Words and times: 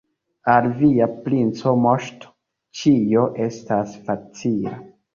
Al 0.53 0.69
via 0.79 1.07
princa 1.25 1.75
moŝto 1.85 2.33
ĉio 2.83 3.29
estas 3.49 3.97
facila. 4.11 4.79